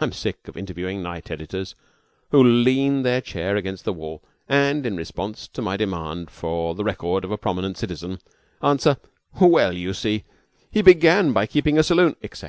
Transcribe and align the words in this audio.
I'm 0.00 0.10
sick 0.10 0.48
of 0.48 0.56
interviewing 0.56 1.04
night 1.04 1.30
editors 1.30 1.76
who 2.32 2.42
lean 2.42 3.04
their 3.04 3.20
chair 3.20 3.54
against 3.54 3.84
the 3.84 3.92
wall, 3.92 4.20
and, 4.48 4.84
in 4.84 4.96
response 4.96 5.46
to 5.46 5.62
my 5.62 5.76
demand 5.76 6.32
for 6.32 6.74
the 6.74 6.82
record 6.82 7.22
of 7.24 7.30
a 7.30 7.38
prominent 7.38 7.78
citizen, 7.78 8.18
answer: 8.60 8.96
"Well, 9.40 9.72
you 9.72 9.94
see, 9.94 10.24
he 10.68 10.82
began 10.82 11.32
by 11.32 11.46
keeping 11.46 11.78
a 11.78 11.84
saloon," 11.84 12.16
etc. 12.24 12.44